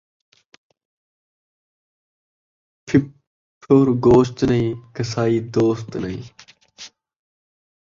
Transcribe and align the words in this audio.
پھپھڑ 2.85 3.85
گوشت 4.07 4.37
نئیں، 4.49 4.71
قصائی 4.95 5.39
دوست 5.55 5.89
نئیں 6.03 6.23